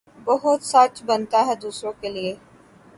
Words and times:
بہت 0.27 0.59
سچا 0.71 1.03
بنتا 1.07 1.39
ھے 1.47 1.55
دوسروں 1.63 1.93
کے 2.01 2.07
لئے 2.15 2.31